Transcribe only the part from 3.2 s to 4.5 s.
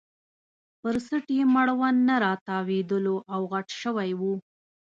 او غټ شوی وو.